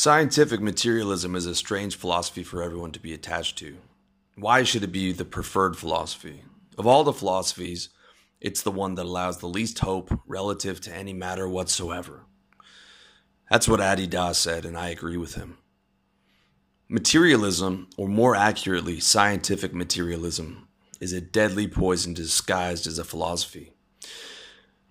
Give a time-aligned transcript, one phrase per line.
[0.00, 3.76] Scientific materialism is a strange philosophy for everyone to be attached to.
[4.34, 6.42] Why should it be the preferred philosophy?
[6.78, 7.90] Of all the philosophies,
[8.40, 12.22] it's the one that allows the least hope relative to any matter whatsoever.
[13.50, 15.58] That's what Adi Das said, and I agree with him.
[16.88, 20.66] Materialism, or more accurately, scientific materialism,
[20.98, 23.74] is a deadly poison disguised as a philosophy.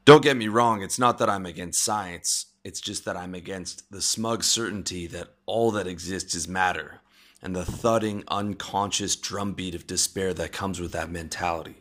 [0.05, 2.45] Don't get me wrong, it's not that I'm against science.
[2.63, 7.01] It's just that I'm against the smug certainty that all that exists is matter
[7.41, 11.75] and the thudding, unconscious drumbeat of despair that comes with that mentality.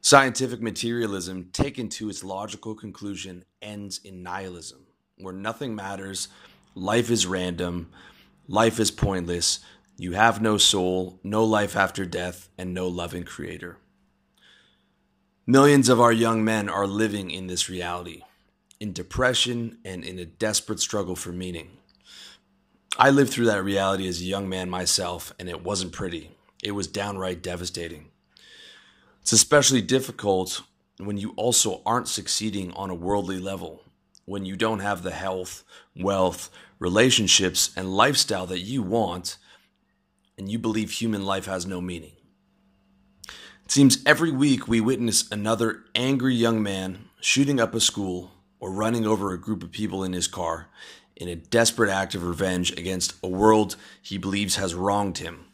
[0.00, 4.86] Scientific materialism, taken to its logical conclusion, ends in nihilism,
[5.18, 6.26] where nothing matters,
[6.74, 7.88] life is random,
[8.48, 9.60] life is pointless,
[9.96, 13.78] you have no soul, no life after death, and no loving creator.
[15.46, 18.22] Millions of our young men are living in this reality
[18.82, 21.70] in depression and in a desperate struggle for meaning.
[22.98, 26.32] I lived through that reality as a young man myself, and it wasn't pretty.
[26.64, 28.08] It was downright devastating.
[29.20, 30.62] It's especially difficult
[30.98, 33.84] when you also aren't succeeding on a worldly level,
[34.24, 35.62] when you don't have the health,
[35.96, 39.38] wealth, relationships, and lifestyle that you want,
[40.36, 42.16] and you believe human life has no meaning.
[43.64, 48.31] It seems every week we witness another angry young man shooting up a school
[48.62, 50.68] or running over a group of people in his car
[51.16, 55.46] in a desperate act of revenge against a world he believes has wronged him.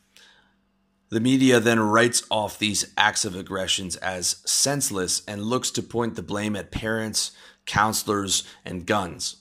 [1.09, 6.17] The media then writes off these acts of aggressions as senseless and looks to point
[6.17, 7.33] the blame at parents,
[7.65, 9.37] counselors, and guns.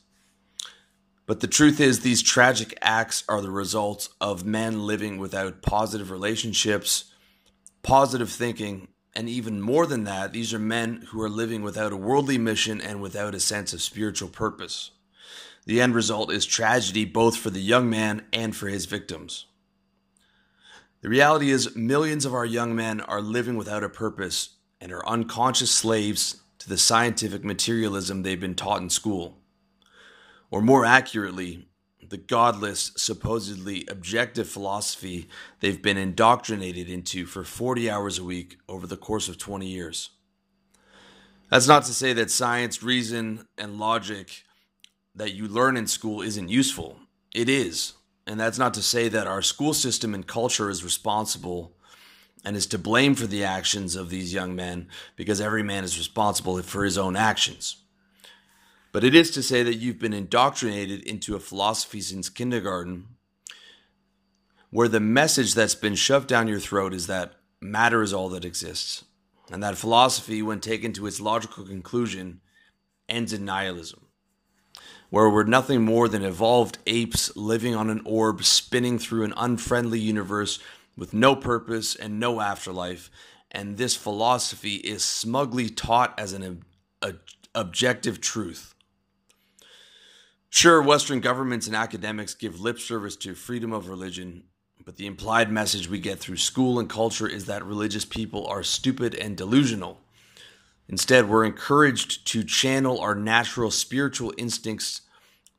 [1.26, 6.10] But the truth is, these tragic acts are the result of men living without positive
[6.10, 7.12] relationships,
[7.84, 11.98] positive thinking, and even more than that, these are men who are living without a
[11.98, 14.92] worldly mission and without a sense of spiritual purpose.
[15.66, 19.48] The end result is tragedy both for the young man and for his victims.
[21.02, 24.50] The reality is, millions of our young men are living without a purpose
[24.80, 29.38] and are unconscious slaves to the scientific materialism they've been taught in school.
[30.50, 31.67] Or more accurately,
[32.10, 35.28] the godless, supposedly objective philosophy
[35.60, 40.12] they've been indoctrinated into for 40 hours a week over the course of 20 years.
[41.50, 44.44] That's not to say that science, reason, and logic
[45.16, 47.00] that you learn in school isn't useful.
[47.34, 47.94] It is.
[48.26, 51.74] And that's not to say that our school system and culture is responsible
[52.44, 55.98] and is to blame for the actions of these young men because every man is
[55.98, 57.78] responsible for his own actions.
[58.92, 63.08] But it is to say that you've been indoctrinated into a philosophy since kindergarten
[64.70, 68.46] where the message that's been shoved down your throat is that matter is all that
[68.46, 69.06] exists.
[69.52, 72.42] And that philosophy, when taken to its logical conclusion,
[73.08, 74.06] ends in nihilism,
[75.10, 80.00] where we're nothing more than evolved apes living on an orb spinning through an unfriendly
[80.00, 80.60] universe
[80.98, 83.10] with no purpose and no afterlife.
[83.52, 86.66] And this philosophy is smugly taught as an
[87.02, 87.20] ob-
[87.56, 88.74] objective truth.
[90.50, 94.44] Sure, Western governments and academics give lip service to freedom of religion,
[94.84, 98.64] but the implied message we get through school and culture is that religious people are
[98.64, 100.00] stupid and delusional.
[100.88, 105.02] Instead, we're encouraged to channel our natural spiritual instincts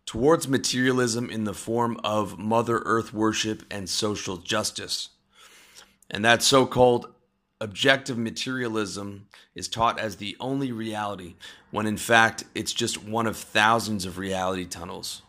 [0.07, 5.11] towards materialism in the form of Mother Earth worship and social justice.
[6.11, 7.13] And that so called
[7.61, 11.35] objective materialism is taught as the only reality,
[11.71, 15.23] when in fact it's just one of thousands of reality tunnels.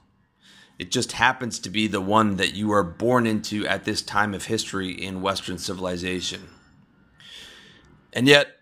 [0.78, 4.34] It just happens to be the one that you are born into at this time
[4.34, 6.48] of history in Western civilization.
[8.14, 8.60] And yet,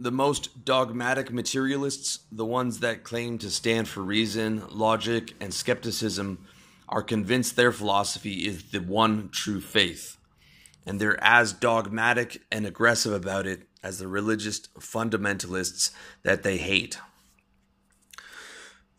[0.00, 6.44] the most dogmatic materialists, the ones that claim to stand for reason, logic, and skepticism,
[6.88, 10.16] are convinced their philosophy is the one true faith
[10.86, 15.90] and they're as dogmatic and aggressive about it as the religious fundamentalists
[16.22, 16.98] that they hate.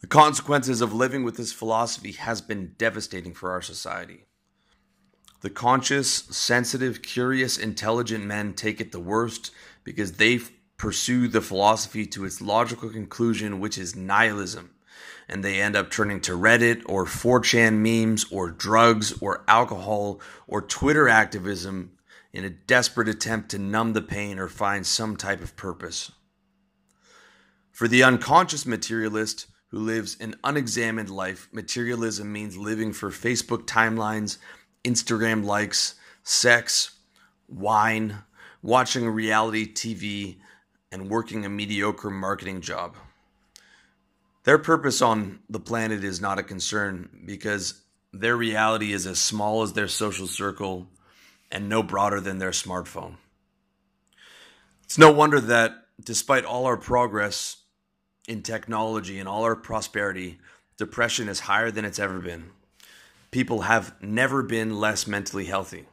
[0.02, 4.26] The consequences of living with this philosophy has been devastating for our society.
[5.42, 9.52] The conscious, sensitive, curious, intelligent men take it the worst
[9.84, 10.40] because they
[10.78, 14.73] pursue the philosophy to its logical conclusion, which is nihilism
[15.28, 20.62] and they end up turning to Reddit or 4chan memes or drugs or alcohol or
[20.62, 21.92] Twitter activism
[22.32, 26.12] in a desperate attempt to numb the pain or find some type of purpose.
[27.72, 34.38] For the unconscious materialist who lives an unexamined life, materialism means living for Facebook timelines,
[34.84, 36.98] Instagram likes, sex,
[37.48, 38.18] wine,
[38.62, 40.38] watching reality TV,
[40.92, 42.96] and working a mediocre marketing job.
[44.44, 47.82] Their purpose on the planet is not a concern because
[48.12, 50.88] their reality is as small as their social circle
[51.52, 53.16] and no broader than their smartphone.
[54.84, 55.74] It's no wonder that
[56.04, 57.58] despite all our progress
[58.28, 60.40] in technology and all our prosperity,
[60.78, 62.52] depression is higher than it's ever been.
[63.32, 65.86] People have never been less mentally healthy.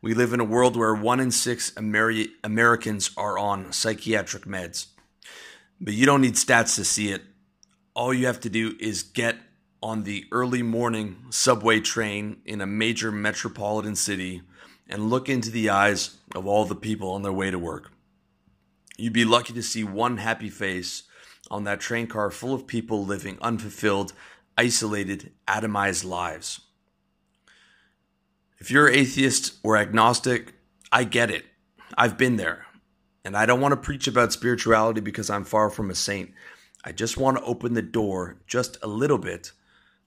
[0.00, 4.86] We live in a world where one in six Ameri- Americans are on psychiatric meds.
[5.80, 7.22] But you don't need stats to see it
[7.94, 9.36] all you have to do is get
[9.82, 14.42] on the early morning subway train in a major metropolitan city
[14.88, 17.92] and look into the eyes of all the people on their way to work.
[18.96, 21.04] You'd be lucky to see one happy face
[21.50, 24.12] on that train car full of people living unfulfilled,
[24.56, 26.60] isolated, atomized lives.
[28.58, 30.54] If you're atheist or agnostic,
[30.92, 31.44] I get it.
[31.98, 32.66] I've been there.
[33.24, 36.30] And I don't want to preach about spirituality because I'm far from a saint.
[36.84, 39.52] I just want to open the door just a little bit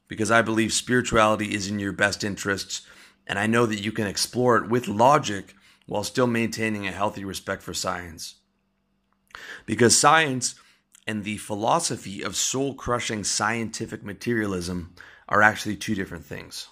[0.08, 2.82] because I believe spirituality is in your best interests,
[3.26, 5.56] and I know that you can explore it with logic
[5.86, 8.36] while still maintaining a healthy respect for science.
[9.66, 10.56] Because science
[11.08, 14.96] and the philosophy of soul crushing scientific materialism
[15.30, 16.68] are actually two different things.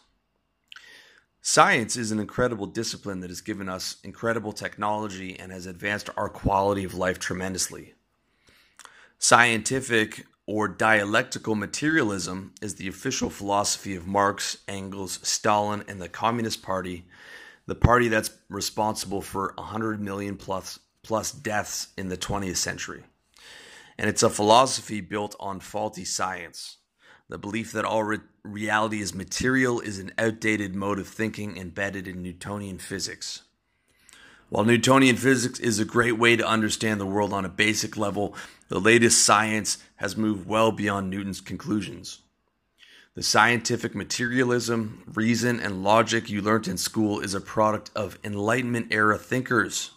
[1.41, 6.29] Science is an incredible discipline that has given us incredible technology and has advanced our
[6.29, 7.93] quality of life tremendously.
[9.23, 16.61] Scientific or dialectical materialism is the official philosophy of Marx, Engels, Stalin, and the Communist
[16.61, 17.05] Party,
[17.65, 23.03] the party that's responsible for 100 million plus, plus deaths in the 20th century.
[23.97, 26.79] And it's a philosophy built on faulty science.
[27.29, 32.09] The belief that all re- reality is material is an outdated mode of thinking embedded
[32.09, 33.43] in Newtonian physics.
[34.53, 38.35] While Newtonian physics is a great way to understand the world on a basic level,
[38.67, 42.19] the latest science has moved well beyond Newton's conclusions.
[43.15, 48.89] The scientific materialism, reason, and logic you learnt in school is a product of Enlightenment
[48.91, 49.89] era thinkers.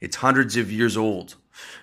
[0.00, 1.34] It's hundreds of years old.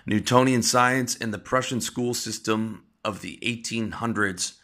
[0.06, 4.54] Newtonian science and the Prussian school system of the 1800s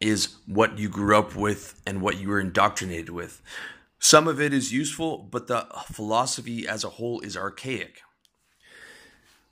[0.00, 3.42] is what you grew up with and what you were indoctrinated with.
[4.02, 8.00] Some of it is useful, but the philosophy as a whole is archaic.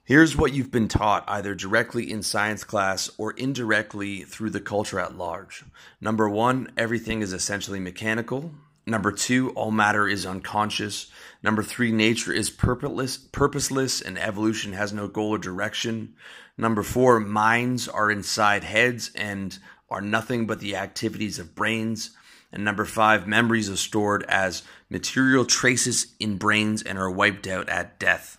[0.04, 4.98] Here's what you've been taught either directly in science class or indirectly through the culture
[4.98, 5.64] at large.
[6.00, 8.50] Number one, everything is essentially mechanical.
[8.86, 11.10] Number two, all matter is unconscious.
[11.42, 16.14] Number three, nature is purposeless, purposeless and evolution has no goal or direction.
[16.56, 19.58] Number four, minds are inside heads and
[19.90, 22.12] are nothing but the activities of brains.
[22.52, 27.68] And number five, memories are stored as material traces in brains and are wiped out
[27.68, 28.38] at death.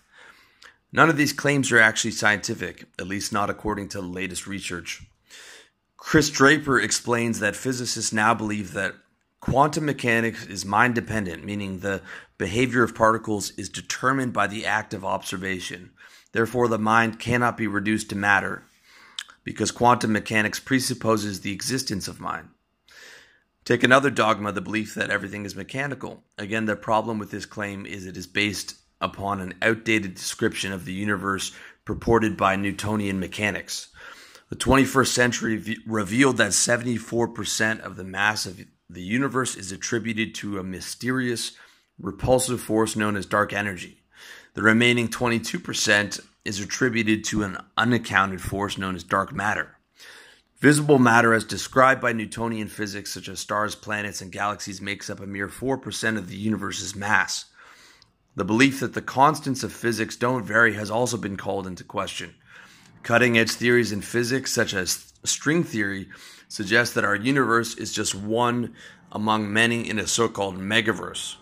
[0.92, 5.02] None of these claims are actually scientific, at least not according to the latest research.
[5.96, 8.94] Chris Draper explains that physicists now believe that
[9.38, 12.02] quantum mechanics is mind dependent, meaning the
[12.38, 15.90] behavior of particles is determined by the act of observation.
[16.32, 18.64] Therefore, the mind cannot be reduced to matter
[19.44, 22.48] because quantum mechanics presupposes the existence of mind.
[23.70, 26.24] Take another dogma, the belief that everything is mechanical.
[26.36, 30.86] Again, the problem with this claim is it is based upon an outdated description of
[30.86, 31.52] the universe
[31.84, 33.86] purported by Newtonian mechanics.
[34.48, 40.58] The 21st century revealed that 74% of the mass of the universe is attributed to
[40.58, 41.52] a mysterious,
[41.96, 44.02] repulsive force known as dark energy.
[44.54, 49.76] The remaining 22% is attributed to an unaccounted force known as dark matter.
[50.60, 55.18] Visible matter, as described by Newtonian physics, such as stars, planets, and galaxies, makes up
[55.18, 57.46] a mere 4% of the universe's mass.
[58.36, 62.34] The belief that the constants of physics don't vary has also been called into question.
[63.02, 66.10] Cutting edge theories in physics, such as string theory,
[66.48, 68.74] suggest that our universe is just one
[69.10, 71.36] among many in a so called megaverse.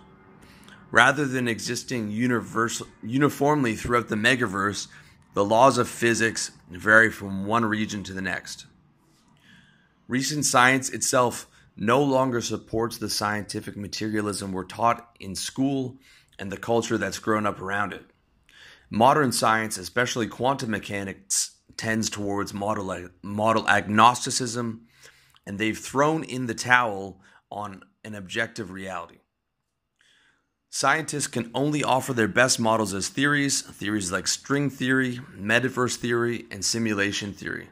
[0.92, 4.86] Rather than existing universal, uniformly throughout the megaverse,
[5.34, 8.66] the laws of physics vary from one region to the next.
[10.08, 11.46] Recent science itself
[11.76, 15.98] no longer supports the scientific materialism we're taught in school
[16.38, 18.06] and the culture that's grown up around it.
[18.88, 24.86] Modern science, especially quantum mechanics, tends towards model, model agnosticism,
[25.46, 29.18] and they've thrown in the towel on an objective reality.
[30.70, 36.46] Scientists can only offer their best models as theories, theories like string theory, metaverse theory,
[36.50, 37.68] and simulation theory.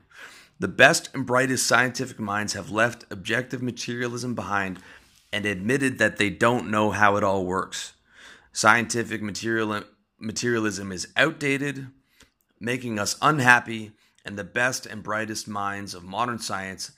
[0.59, 4.79] The best and brightest scientific minds have left objective materialism behind
[5.33, 7.93] and admitted that they don't know how it all works.
[8.53, 9.83] Scientific material,
[10.19, 11.89] materialism is outdated,
[12.59, 13.93] making us unhappy,
[14.25, 16.93] and the best and brightest minds of modern science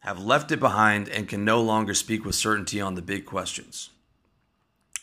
[0.00, 3.90] have left it behind and can no longer speak with certainty on the big questions.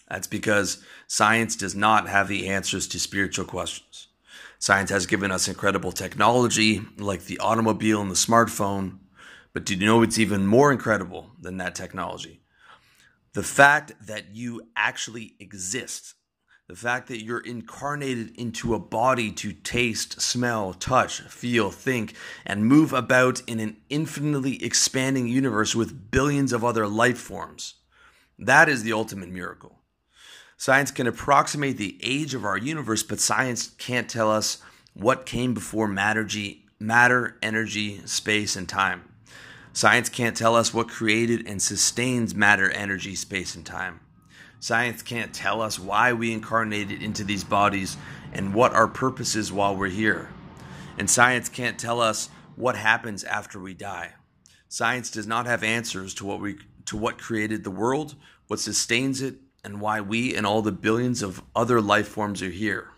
[0.10, 4.08] That's because science does not have the answers to spiritual questions.
[4.64, 8.98] Science has given us incredible technology like the automobile and the smartphone,
[9.52, 12.40] but do you know it's even more incredible than that technology?
[13.34, 16.14] The fact that you actually exist,
[16.70, 22.14] the fact that you're incarnated into a body to taste, smell, touch, feel, think,
[22.46, 27.74] and move about in an infinitely expanding universe with billions of other life forms.
[28.40, 29.83] That is the ultimate miracle.
[30.58, 34.60] Science can approximate the age of our universe, but science can't tell us
[34.94, 36.28] what came before matter,
[36.80, 39.04] matter, energy, space, and time.
[39.74, 44.00] Science can't tell us what created and sustains matter, energy, space, and time.
[44.60, 47.98] Science can't tell us why we incarnated into these bodies
[48.32, 50.30] and what our purpose is while we're here.
[50.98, 54.14] And science can't tell us what happens after we die.
[54.70, 58.16] Science does not have answers to what we to what created the world,
[58.48, 62.50] what sustains it, and why we and all the billions of other life forms are
[62.50, 62.90] here.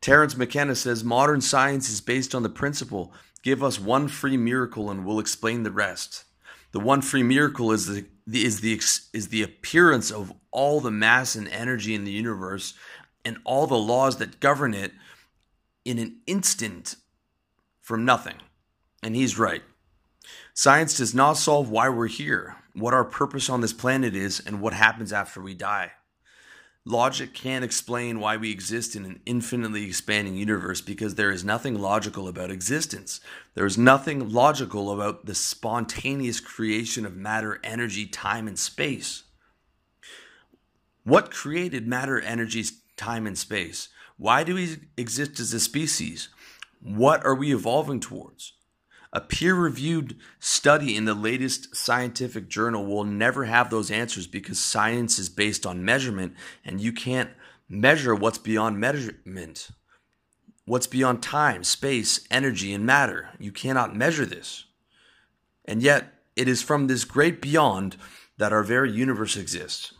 [0.00, 4.90] Terence McKenna says modern science is based on the principle give us one free miracle
[4.90, 6.24] and we'll explain the rest.
[6.72, 8.74] The one free miracle is the is the
[9.12, 12.74] is the appearance of all the mass and energy in the universe
[13.24, 14.92] and all the laws that govern it
[15.84, 16.96] in an instant
[17.80, 18.36] from nothing.
[19.02, 19.62] And he's right.
[20.54, 24.60] Science does not solve why we're here what our purpose on this planet is, and
[24.60, 25.92] what happens after we die.
[26.86, 31.78] Logic can't explain why we exist in an infinitely expanding universe because there is nothing
[31.78, 33.20] logical about existence.
[33.54, 39.24] There is nothing logical about the spontaneous creation of matter, energy, time, and space.
[41.04, 42.64] What created matter, energy,
[42.96, 43.90] time, and space?
[44.16, 46.28] Why do we exist as a species?
[46.80, 48.54] What are we evolving towards?
[49.12, 54.60] A peer reviewed study in the latest scientific journal will never have those answers because
[54.60, 57.30] science is based on measurement and you can't
[57.68, 59.70] measure what's beyond measurement.
[60.64, 63.30] What's beyond time, space, energy, and matter.
[63.40, 64.66] You cannot measure this.
[65.64, 67.96] And yet, it is from this great beyond
[68.38, 69.92] that our very universe exists.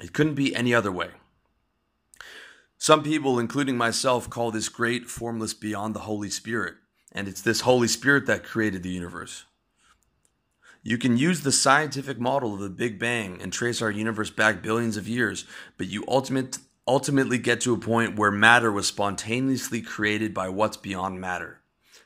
[0.00, 1.10] It couldn't be any other way.
[2.78, 6.74] Some people, including myself, call this great formless beyond the Holy Spirit
[7.12, 9.44] and it's this Holy Spirit that created the universe.
[10.82, 14.62] You can use the scientific model of the Big Bang and trace our universe back
[14.62, 15.44] billions of years,
[15.78, 20.76] but you ultimate, ultimately get to a point where matter was spontaneously created by what's
[20.76, 21.60] beyond matter.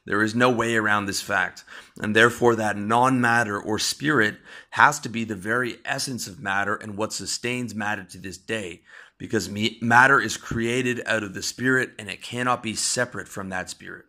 [0.05, 1.65] There is no way around this fact,
[2.01, 4.37] and therefore that non matter or spirit
[4.71, 8.83] has to be the very essence of matter and what sustains matter to this day,
[9.19, 13.71] because matter is created out of the spirit and it cannot be separate from that
[13.71, 14.05] spirit.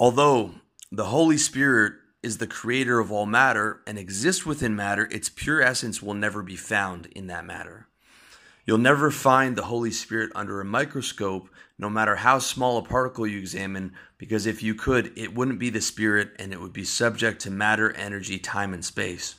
[0.00, 0.52] Although
[0.90, 1.92] the Holy Spirit
[2.22, 6.42] is the creator of all matter and exists within matter, its pure essence will never
[6.42, 7.86] be found in that matter.
[8.64, 13.26] You'll never find the Holy Spirit under a microscope, no matter how small a particle
[13.26, 16.84] you examine, because if you could, it wouldn't be the Spirit and it would be
[16.84, 19.34] subject to matter, energy, time, and space.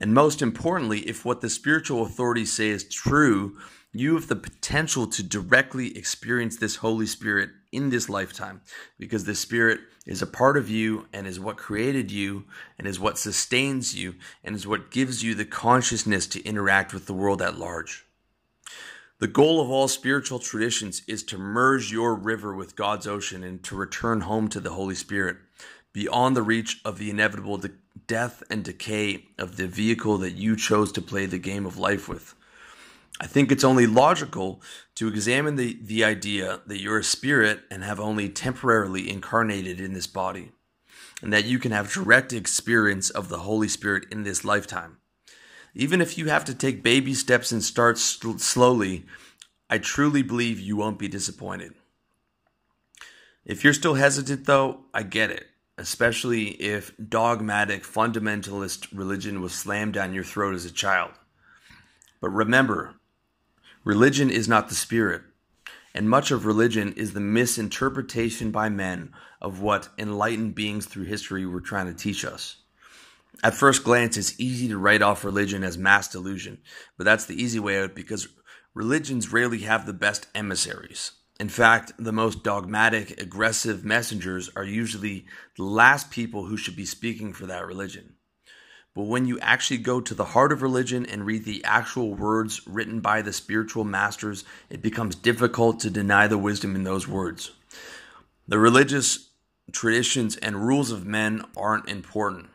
[0.00, 3.58] And most importantly, if what the spiritual authorities say is true,
[3.92, 8.60] you have the potential to directly experience this Holy Spirit in this lifetime
[8.98, 12.44] because the Spirit is a part of you and is what created you
[12.78, 17.06] and is what sustains you and is what gives you the consciousness to interact with
[17.06, 18.06] the world at large.
[19.20, 23.62] The goal of all spiritual traditions is to merge your river with God's ocean and
[23.64, 25.38] to return home to the Holy Spirit,
[25.92, 27.70] beyond the reach of the inevitable de-
[28.06, 32.08] death and decay of the vehicle that you chose to play the game of life
[32.08, 32.36] with.
[33.20, 34.62] I think it's only logical
[34.94, 39.92] to examine the, the idea that you're a spirit and have only temporarily incarnated in
[39.92, 40.52] this body,
[41.20, 44.98] and that you can have direct experience of the Holy Spirit in this lifetime.
[45.74, 49.04] Even if you have to take baby steps and start st- slowly,
[49.68, 51.74] I truly believe you won't be disappointed.
[53.44, 55.46] If you're still hesitant, though, I get it,
[55.76, 61.12] especially if dogmatic fundamentalist religion was slammed down your throat as a child.
[62.20, 62.94] But remember,
[63.84, 65.22] Religion is not the spirit,
[65.94, 71.46] and much of religion is the misinterpretation by men of what enlightened beings through history
[71.46, 72.56] were trying to teach us.
[73.42, 76.58] At first glance, it's easy to write off religion as mass delusion,
[76.96, 78.28] but that's the easy way out because
[78.74, 81.12] religions rarely have the best emissaries.
[81.38, 85.24] In fact, the most dogmatic, aggressive messengers are usually
[85.56, 88.14] the last people who should be speaking for that religion.
[88.98, 92.66] But when you actually go to the heart of religion and read the actual words
[92.66, 97.52] written by the spiritual masters, it becomes difficult to deny the wisdom in those words.
[98.48, 99.28] The religious
[99.70, 102.48] traditions and rules of men aren't important.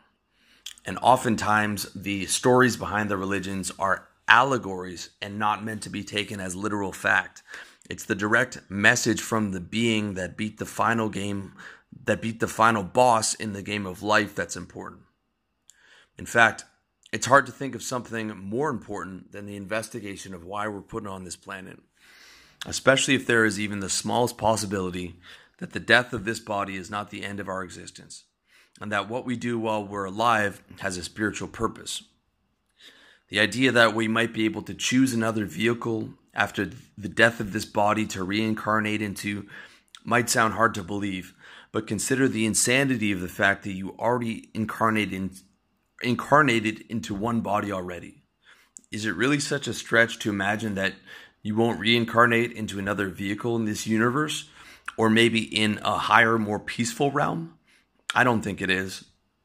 [0.84, 6.40] And oftentimes, the stories behind the religions are allegories and not meant to be taken
[6.40, 7.42] as literal fact.
[7.88, 11.54] It's the direct message from the being that beat the final game,
[12.04, 15.03] that beat the final boss in the game of life that's important.
[16.18, 16.64] In fact,
[17.12, 21.06] it's hard to think of something more important than the investigation of why we're put
[21.06, 21.78] on this planet,
[22.66, 25.16] especially if there is even the smallest possibility
[25.58, 28.24] that the death of this body is not the end of our existence,
[28.80, 32.02] and that what we do while we're alive has a spiritual purpose.
[33.28, 37.52] The idea that we might be able to choose another vehicle after the death of
[37.52, 39.48] this body to reincarnate into
[40.04, 41.34] might sound hard to believe,
[41.72, 45.30] but consider the insanity of the fact that you already incarnated in,
[46.02, 48.22] incarnated into one body already.
[48.90, 50.94] Is it really such a stretch to imagine that
[51.42, 54.48] you won't reincarnate into another vehicle in this universe
[54.96, 57.54] or maybe in a higher more peaceful realm?
[58.14, 59.04] I don't think it is.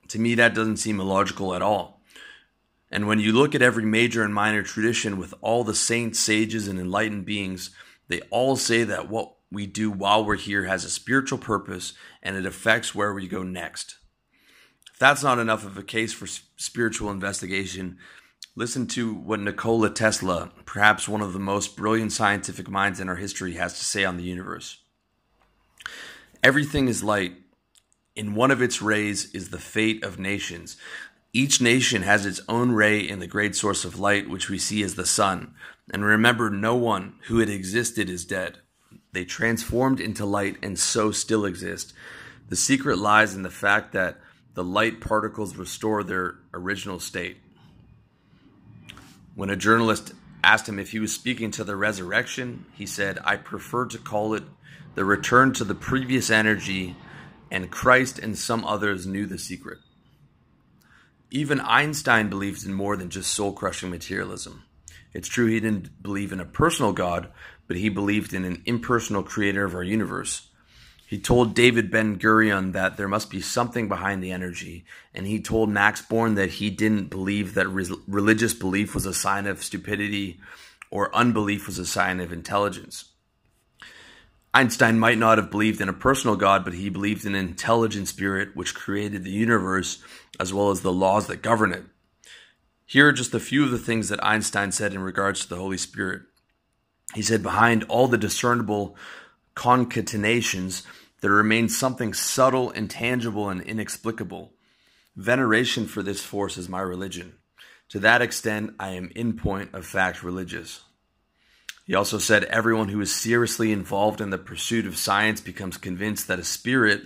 [0.09, 2.01] To me that doesn't seem illogical at all.
[2.91, 6.67] And when you look at every major and minor tradition with all the saints, sages,
[6.67, 7.69] and enlightened beings,
[8.07, 12.35] they all say that what we do while we're here has a spiritual purpose and
[12.35, 13.98] it affects where we go next.
[14.99, 17.97] That's not enough of a case for spiritual investigation,
[18.55, 23.15] listen to what Nikola Tesla, perhaps one of the most brilliant scientific minds in our
[23.15, 24.81] history, has to say on the universe.
[26.43, 27.33] Everything is light.
[28.15, 30.75] In one of its rays is the fate of nations.
[31.31, 34.83] Each nation has its own ray in the great source of light, which we see
[34.83, 35.53] as the sun.
[35.93, 38.57] And remember, no one who had existed is dead.
[39.13, 41.93] They transformed into light and so still exist.
[42.49, 44.19] The secret lies in the fact that
[44.59, 47.37] the light particles restore their original state.
[49.33, 50.11] When a journalist
[50.43, 54.33] asked him if he was speaking to the resurrection, he said, I prefer to call
[54.33, 54.43] it
[54.95, 56.97] the return to the previous energy,
[57.49, 59.77] and Christ and some others knew the secret.
[61.31, 64.63] Even Einstein believed in more than just soul crushing materialism.
[65.13, 67.29] It's true he didn't believe in a personal God,
[67.65, 70.48] but he believed in an impersonal creator of our universe.
[71.09, 75.41] He told David Ben Gurion that there must be something behind the energy, and he
[75.41, 79.63] told Max Born that he didn't believe that re- religious belief was a sign of
[79.63, 80.39] stupidity
[80.91, 83.05] or unbelief was a sign of intelligence.
[84.53, 88.07] Einstein might not have believed in a personal God, but he believed in an intelligent
[88.07, 90.03] spirit which created the universe
[90.39, 91.85] as well as the laws that govern it.
[92.85, 95.55] Here are just a few of the things that Einstein said in regards to the
[95.55, 96.21] Holy Spirit.
[97.15, 98.95] He said, Behind all the discernible
[99.59, 100.83] concatenations,
[101.19, 104.53] there remains something subtle, intangible, and inexplicable.
[105.17, 107.33] Veneration for this force is my religion.
[107.89, 110.79] To that extent, I am in point of fact religious.
[111.83, 116.29] He also said everyone who is seriously involved in the pursuit of science becomes convinced
[116.29, 117.01] that a spirit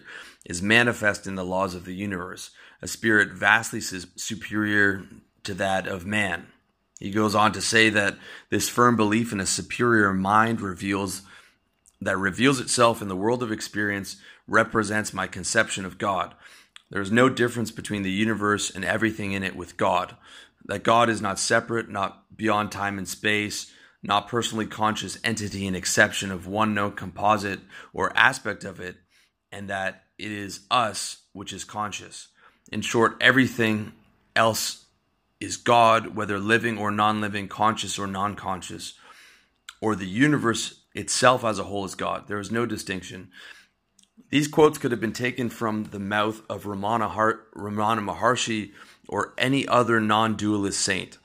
[0.46, 2.52] is manifest in the laws of the universe,
[2.84, 5.08] a spirit vastly superior
[5.42, 6.46] to that of man.
[7.00, 8.16] He goes on to say that
[8.52, 11.24] this firm belief in a superior mind reveals
[12.06, 16.34] that reveals itself in the world of experience represents my conception of God.
[16.90, 20.16] There is no difference between the universe and everything in it with God.
[20.66, 23.72] That God is not separate, not beyond time and space,
[24.04, 27.62] not personally conscious entity and exception of one known composite
[27.94, 28.98] or aspect of it,
[29.52, 32.28] and that it is us which is conscious.
[32.72, 33.94] In short, everything
[34.36, 34.86] else
[35.40, 38.94] is God, whether living or non living, conscious or non conscious,
[39.82, 42.28] or the universe itself as a whole is God.
[42.28, 43.30] There is no distinction.
[44.30, 48.72] These quotes could have been taken from the mouth of Ramana, Har- Ramana Maharshi
[49.08, 51.18] or any other non dualist saint.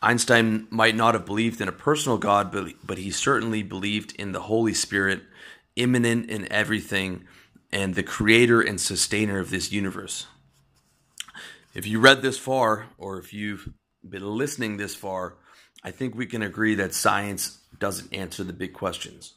[0.00, 4.32] Einstein might not have believed in a personal God, but, but he certainly believed in
[4.32, 5.22] the Holy Spirit,
[5.76, 7.24] immanent in everything,
[7.72, 10.26] and the creator and sustainer of this universe.
[11.74, 13.68] If you read this far, or if you've
[14.08, 15.36] been listening this far,
[15.82, 19.34] I think we can agree that science doesn't answer the big questions.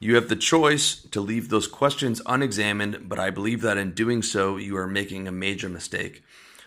[0.00, 4.22] You have the choice to leave those questions unexamined, but I believe that in doing
[4.22, 6.22] so, you are making a major mistake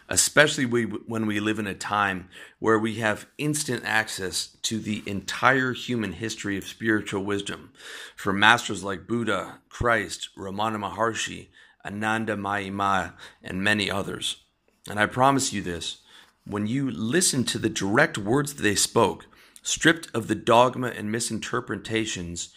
[0.10, 5.04] especially we, when we live in a time where we have instant access to the
[5.06, 7.71] entire human history of spiritual wisdom
[8.15, 11.47] from masters like Buddha, Christ, Ramana Maharshi,
[11.86, 14.43] Ananda Mayi and many others.
[14.89, 15.97] And I promise you this
[16.45, 19.26] when you listen to the direct words they spoke,
[19.67, 22.53] stripped of the dogma and misinterpretations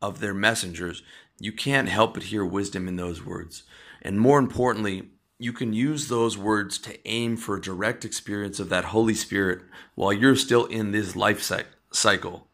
[0.00, 1.02] of their messengers,
[1.40, 3.64] you can't help but hear wisdom in those words.
[4.02, 8.68] And more importantly, you can use those words to aim for a direct experience of
[8.68, 9.62] that Holy Spirit
[9.96, 11.42] while you're still in this life
[11.90, 12.46] cycle.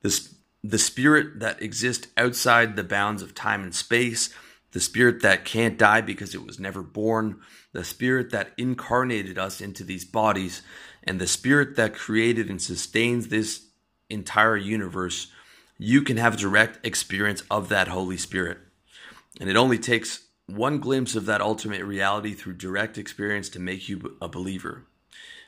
[0.00, 4.32] This the spirit that exists outside the bounds of time and space,
[4.70, 7.40] the spirit that can't die because it was never born,
[7.72, 10.62] the spirit that incarnated us into these bodies,
[11.04, 13.66] and the spirit that created and sustains this
[14.08, 15.28] entire universe,
[15.78, 18.58] you can have direct experience of that Holy Spirit.
[19.40, 23.88] And it only takes one glimpse of that ultimate reality through direct experience to make
[23.88, 24.84] you a believer.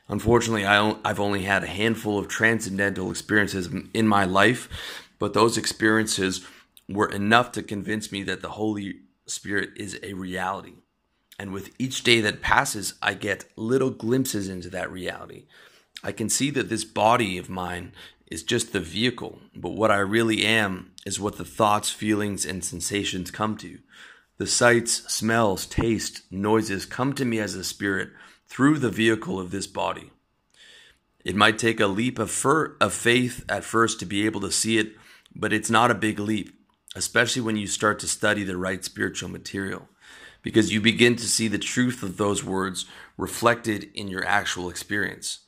[0.07, 4.69] Unfortunately, I have only had a handful of transcendental experiences in my life,
[5.19, 6.45] but those experiences
[6.87, 10.73] were enough to convince me that the Holy Spirit is a reality.
[11.37, 15.45] And with each day that passes, I get little glimpses into that reality.
[16.03, 17.93] I can see that this body of mine
[18.31, 22.63] is just the vehicle, but what I really am is what the thoughts, feelings, and
[22.63, 23.79] sensations come to.
[24.37, 28.09] The sights, smells, taste, noises come to me as a spirit
[28.47, 30.11] through the vehicle of this body.
[31.23, 34.51] It might take a leap of, fir- of faith at first to be able to
[34.51, 34.93] see it,
[35.33, 36.53] but it's not a big leap,
[36.95, 39.87] especially when you start to study the right spiritual material,
[40.45, 42.85] because you begin to see the truth of those words
[43.17, 45.39] reflected in your actual experience.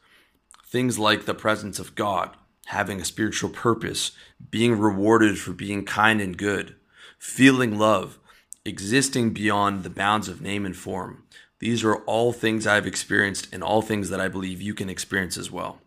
[0.65, 4.13] Things like the presence of God, having a spiritual purpose,
[4.49, 6.77] being rewarded for being kind and good,
[7.19, 8.17] feeling love,
[8.65, 11.25] existing beyond the bounds of name and form.
[11.59, 15.37] These are all things I've experienced and all things that I believe you can experience
[15.37, 15.79] as well.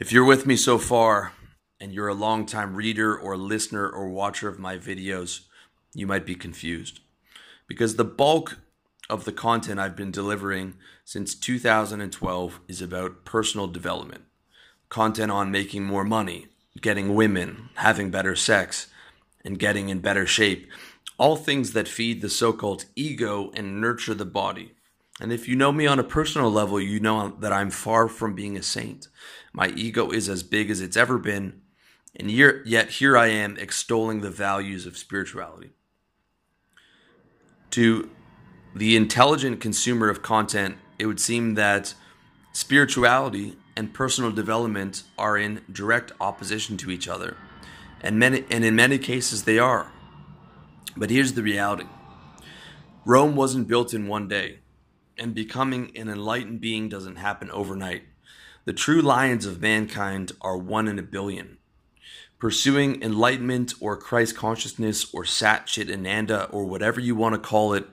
[0.00, 1.32] If you're with me so far
[1.78, 5.40] and you're a long-time reader or listener or watcher of my videos,
[5.98, 7.00] you might be confused
[7.66, 8.58] because the bulk
[9.10, 14.24] of the content I've been delivering since 2012 is about personal development.
[14.88, 16.46] Content on making more money,
[16.80, 18.88] getting women, having better sex,
[19.44, 20.70] and getting in better shape.
[21.18, 24.74] All things that feed the so called ego and nurture the body.
[25.20, 28.34] And if you know me on a personal level, you know that I'm far from
[28.34, 29.08] being a saint.
[29.52, 31.60] My ego is as big as it's ever been,
[32.14, 35.72] and yet here I am extolling the values of spirituality.
[37.70, 38.10] To
[38.74, 41.94] the intelligent consumer of content, it would seem that
[42.52, 47.36] spirituality and personal development are in direct opposition to each other.
[48.00, 49.92] And, many, and in many cases, they are.
[50.96, 51.86] But here's the reality
[53.04, 54.58] Rome wasn't built in one day,
[55.16, 58.02] and becoming an enlightened being doesn't happen overnight.
[58.64, 61.57] The true lions of mankind are one in a billion.
[62.38, 67.72] Pursuing enlightenment or Christ consciousness or Sat Chit Ananda or whatever you want to call
[67.72, 67.86] it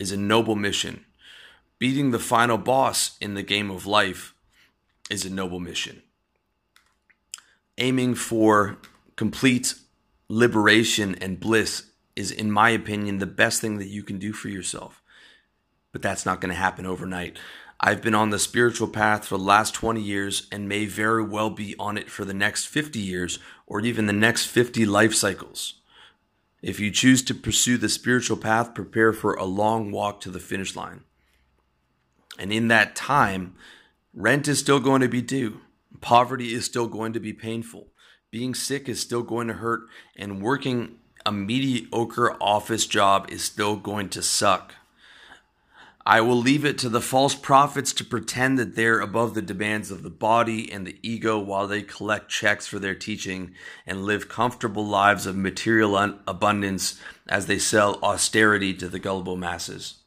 [0.00, 1.04] is a noble mission.
[1.78, 4.34] Beating the final boss in the game of life
[5.10, 6.02] is a noble mission.
[7.78, 8.78] Aiming for
[9.16, 9.74] complete
[10.28, 14.48] liberation and bliss is, in my opinion, the best thing that you can do for
[14.48, 15.02] yourself.
[15.92, 17.38] But that's not going to happen overnight.
[17.80, 21.50] I've been on the spiritual path for the last 20 years and may very well
[21.50, 25.80] be on it for the next 50 years or even the next 50 life cycles.
[26.62, 30.40] If you choose to pursue the spiritual path, prepare for a long walk to the
[30.40, 31.04] finish line.
[32.38, 33.54] And in that time,
[34.14, 35.60] rent is still going to be due.
[36.00, 37.88] Poverty is still going to be painful.
[38.30, 39.82] Being sick is still going to hurt,
[40.16, 44.74] and working a mediocre office job is still going to suck.
[46.06, 49.90] I will leave it to the false prophets to pretend that they're above the demands
[49.90, 53.54] of the body and the ego while they collect checks for their teaching
[53.86, 55.96] and live comfortable lives of material
[56.28, 60.02] abundance as they sell austerity to the gullible masses.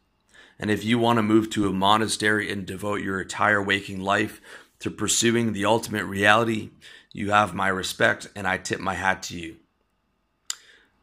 [0.60, 4.39] And if you want to move to a monastery and devote your entire waking life
[4.79, 6.69] to pursuing the ultimate reality,
[7.12, 9.57] you have my respect, and I tip my hat to you.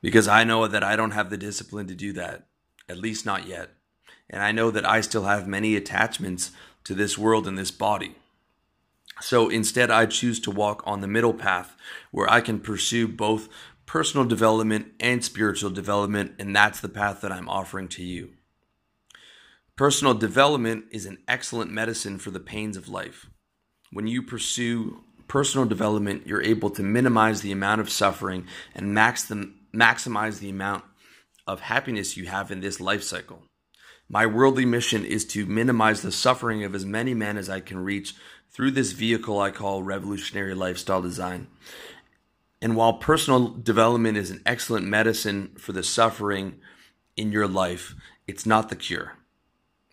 [0.01, 2.47] Because I know that I don't have the discipline to do that,
[2.89, 3.71] at least not yet.
[4.35, 6.51] And I know that I still have many attachments
[6.83, 8.17] to this world and this body.
[9.21, 11.77] So instead, I choose to walk on the middle path
[12.11, 13.49] where I can pursue both
[13.87, 18.31] personal development and spiritual development, and that's the path that I'm offering to you.
[19.77, 23.31] Personal development is an excellent medicine for the pains of life.
[23.93, 29.23] When you pursue personal development, you're able to minimize the amount of suffering and max
[29.23, 30.83] the, maximize the amount
[31.47, 33.45] of happiness you have in this life cycle.
[34.09, 37.79] My worldly mission is to minimize the suffering of as many men as I can
[37.79, 38.15] reach
[38.51, 41.49] through this vehicle I call revolutionary lifestyle design.
[42.63, 46.61] And while personal development is an excellent medicine for the suffering
[47.17, 47.95] in your life,
[48.27, 49.17] it's not the cure.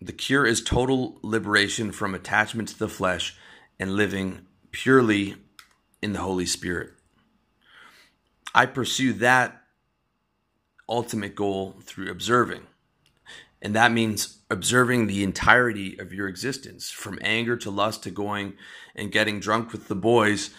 [0.00, 3.36] The cure is total liberation from attachment to the flesh
[3.78, 5.36] and living purely
[6.00, 6.90] in the Holy Spirit.
[8.54, 9.62] I pursue that
[10.88, 12.62] ultimate goal through observing.
[13.62, 18.54] And that means observing the entirety of your existence from anger to lust to going
[18.96, 20.50] and getting drunk with the boys.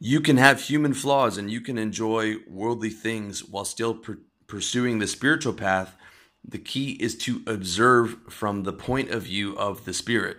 [0.00, 4.98] You can have human flaws and you can enjoy worldly things while still per- pursuing
[4.98, 5.94] the spiritual path.
[6.42, 10.38] The key is to observe from the point of view of the Spirit.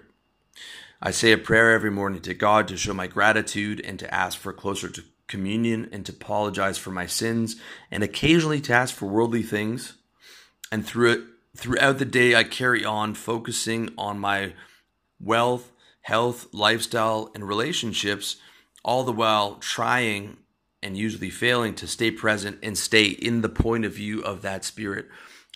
[1.02, 4.40] I say a prayer every morning to God to show my gratitude and to ask
[4.40, 7.58] for closer to communion and to apologize for my sins
[7.92, 9.94] and occasionally to ask for worldly things.
[10.72, 11.22] And through it,
[11.56, 14.54] throughout the day, I carry on focusing on my
[15.20, 18.38] wealth, health, lifestyle, and relationships,
[18.84, 20.38] all the while trying
[20.82, 24.66] and usually failing to stay present and stay in the point of view of that
[24.66, 25.08] spirit.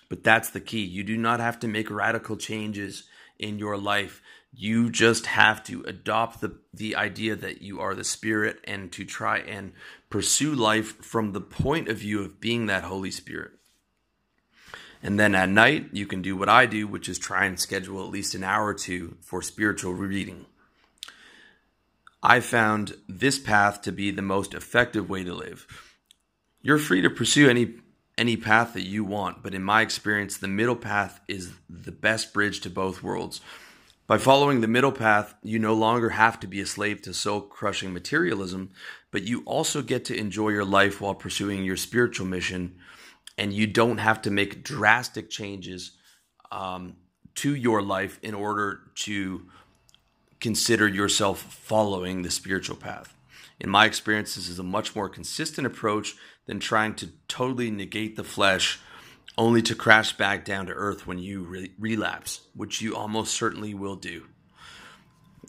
[0.09, 0.85] But that's the key.
[0.85, 3.03] You do not have to make radical changes
[3.37, 4.21] in your life.
[4.53, 9.03] You just have to adopt the, the idea that you are the spirit and to
[9.03, 9.73] try and
[10.09, 13.51] pursue life from the point of view of being that Holy Spirit.
[15.07, 18.03] And then at night, you can do what I do, which is try and schedule
[18.03, 20.47] at least an hour or two for spiritual reading.
[22.21, 25.65] I found this path to be the most effective way to live.
[26.61, 27.75] You're free to pursue any
[28.17, 32.33] any path that you want, but in my experience, the middle path is the best
[32.33, 33.39] bridge to both worlds.
[34.07, 37.39] By following the middle path, you no longer have to be a slave to soul
[37.39, 38.71] crushing materialism,
[39.11, 42.75] but you also get to enjoy your life while pursuing your spiritual mission
[43.37, 45.91] and you don't have to make drastic changes
[46.51, 46.95] um,
[47.35, 49.45] to your life in order to
[50.39, 53.13] consider yourself following the spiritual path.
[53.59, 58.15] In my experience, this is a much more consistent approach than trying to totally negate
[58.15, 58.79] the flesh
[59.37, 63.73] only to crash back down to earth when you re- relapse, which you almost certainly
[63.73, 64.25] will do.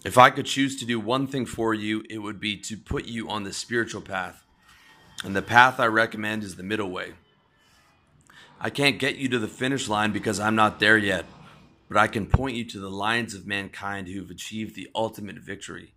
[0.04, 3.06] If I could choose to do one thing for you, it would be to put
[3.06, 4.44] you on the spiritual path.
[5.24, 7.14] And the path I recommend is the middle way.
[8.60, 11.26] I can't get you to the finish line because I'm not there yet,
[11.88, 15.94] but I can point you to the lions of mankind who've achieved the ultimate victory.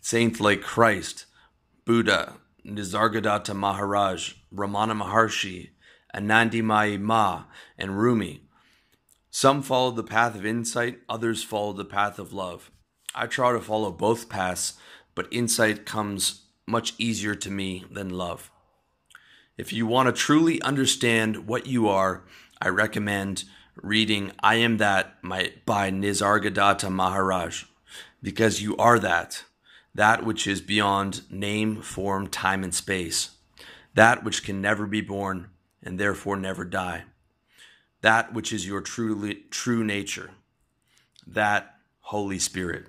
[0.00, 1.26] Saints like Christ,
[1.84, 5.70] Buddha, Nisargadatta Maharaj, Ramana Maharshi,
[6.14, 7.44] Anandamayi Ma,
[7.76, 8.42] and Rumi.
[9.30, 12.70] Some followed the path of insight, others followed the path of love.
[13.14, 14.74] I try to follow both paths,
[15.14, 18.50] but insight comes much easier to me than love.
[19.58, 22.22] If you want to truly understand what you are,
[22.62, 23.42] I recommend
[23.74, 27.64] reading I Am That by Nisargadatta Maharaj,
[28.22, 29.42] because you are that,
[29.92, 33.30] that which is beyond name, form, time, and space,
[33.94, 35.48] that which can never be born
[35.82, 37.02] and therefore never die,
[38.00, 40.30] that which is your truly, true nature,
[41.26, 42.86] that Holy Spirit.